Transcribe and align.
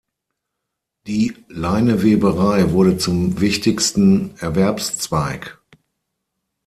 Die 1.05 1.35
Leineweberei 1.47 2.71
wurde 2.71 2.97
zum 2.97 3.39
wichtigsten 3.39 4.35
Erwerbszweig. 4.39 5.59